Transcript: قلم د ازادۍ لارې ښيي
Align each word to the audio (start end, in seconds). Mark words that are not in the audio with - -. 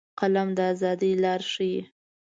قلم 0.19 0.49
د 0.57 0.59
ازادۍ 0.71 1.13
لارې 1.23 1.47
ښيي 1.51 1.81